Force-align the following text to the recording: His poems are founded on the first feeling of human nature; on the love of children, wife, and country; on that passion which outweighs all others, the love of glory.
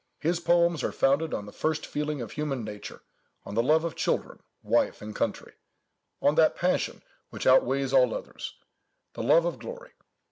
His 0.17 0.39
poems 0.39 0.81
are 0.83 0.91
founded 0.91 1.31
on 1.31 1.45
the 1.45 1.51
first 1.51 1.85
feeling 1.85 2.21
of 2.21 2.31
human 2.31 2.63
nature; 2.63 3.01
on 3.45 3.53
the 3.53 3.61
love 3.61 3.83
of 3.83 3.95
children, 3.95 4.39
wife, 4.63 4.99
and 4.99 5.15
country; 5.15 5.53
on 6.23 6.33
that 6.33 6.55
passion 6.55 7.03
which 7.29 7.45
outweighs 7.45 7.93
all 7.93 8.15
others, 8.15 8.55
the 9.13 9.21
love 9.21 9.45
of 9.45 9.59
glory. 9.59 9.91